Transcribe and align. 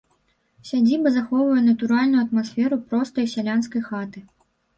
Сядзіба 0.69 1.11
захоўвае 1.17 1.61
натуральную 1.65 2.21
атмасферу 2.23 2.81
простай 2.89 3.25
сялянскай 3.37 3.81
хаты. 3.93 4.19